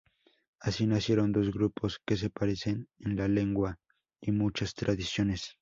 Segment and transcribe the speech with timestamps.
[0.59, 3.77] Así nacieron dos grupos que se parecen en la lengua
[4.19, 5.49] y muchas tradiciones.